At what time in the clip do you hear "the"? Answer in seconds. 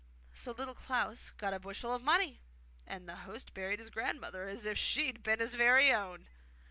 3.07-3.17